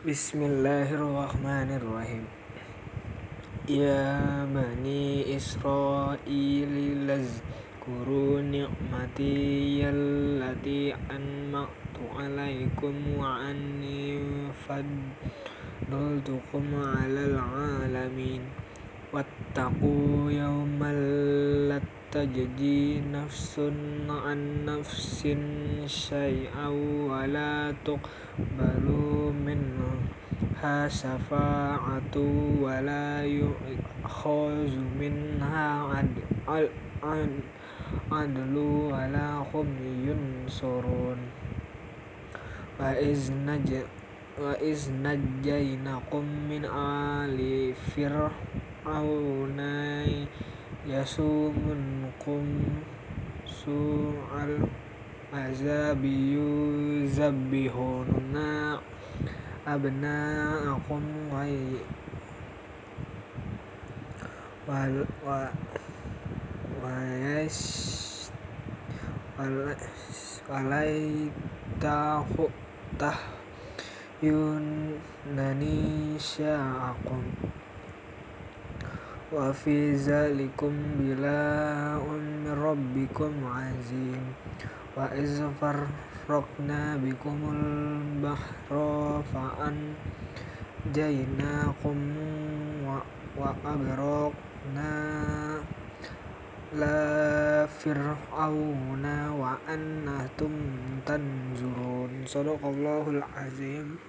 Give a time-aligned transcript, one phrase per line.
[0.00, 2.24] بسم الله الرحمن الرحيم
[3.68, 14.24] يا بني إسرائيل اذكروا نعمتي التي أنعمت عليكم وأني
[14.64, 16.64] فضلتكم
[16.96, 18.42] على العالمين
[19.10, 21.82] Wattaqu yawman la
[22.14, 26.70] tajzi nafsun 'an nafsin syai'an
[27.10, 37.34] wa la tuqbalu minha syafa'atun wa la yu'khazu minha 'adlun
[38.94, 39.66] wa la hum
[40.06, 41.18] yunṣarun.
[42.78, 42.94] Wa
[44.62, 47.74] iz najjaynakum min ali
[48.80, 50.08] fir'auna
[50.88, 52.48] yasumunakum
[53.44, 54.56] su'al
[55.32, 58.80] 'adzabi yuzabbihuna
[59.68, 61.44] abna'akum wa
[74.24, 77.22] yastahyuna nisa'akum
[79.30, 84.34] wa fi dzalikum bala'un min rabbikum 'azim.
[84.98, 91.98] Wa iz farraqna bikumul bahra fa'anjaynakum
[93.38, 94.90] wa aghraqna
[96.74, 100.74] ala fir'auna wa antum
[101.06, 102.26] tanzurun.
[102.26, 103.94] Shadaqallahul 'azim.